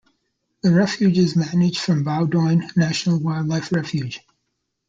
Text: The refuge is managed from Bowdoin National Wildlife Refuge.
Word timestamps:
The 0.63 0.71
refuge 0.71 1.19
is 1.19 1.35
managed 1.35 1.77
from 1.77 2.03
Bowdoin 2.03 2.71
National 2.75 3.19
Wildlife 3.19 3.71
Refuge. 3.71 4.21